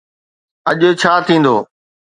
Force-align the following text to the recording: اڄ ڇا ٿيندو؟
اڄ 0.69 0.81
ڇا 1.01 1.13
ٿيندو؟ 1.25 1.55